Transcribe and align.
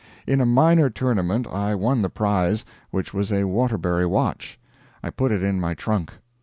In 0.25 0.41
a 0.41 0.47
minor 0.47 0.89
tournament 0.89 1.45
I 1.45 1.75
won 1.75 2.01
the 2.01 2.09
prize, 2.09 2.65
which 2.89 3.13
was 3.13 3.31
a 3.31 3.43
Waterbury 3.43 4.07
watch. 4.07 4.59
I 5.03 5.11
put 5.11 5.31
it 5.31 5.43
in 5.43 5.59
my 5.59 5.75
trunk. 5.75 6.11